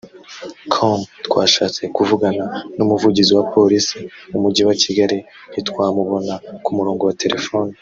com 0.71 0.97
twashatse 1.25 1.81
kuvugana 1.95 2.45
n’umuvugizi 2.77 3.31
wa 3.37 3.43
polisi 3.53 3.97
mu 4.31 4.37
mujyi 4.43 4.61
wa 4.67 4.75
Kigali 4.81 5.17
ntitwamubona 5.51 6.33
ku 6.63 6.69
murongo 6.77 7.03
wa 7.09 7.15
telefone 7.23 7.71